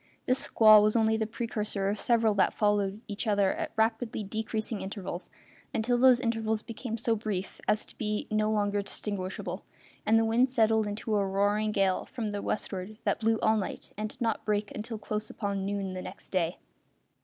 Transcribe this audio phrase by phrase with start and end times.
[0.25, 4.81] This squall was only the precursor of several that followed each other at rapidly decreasing
[4.81, 5.29] intervals
[5.75, 9.63] until those intervals became so brief as to be no longer distinguishable,
[10.03, 13.91] and the wind settled into a roaring gale from the westward that blew all night
[13.95, 16.57] and did not break until close upon noon next day.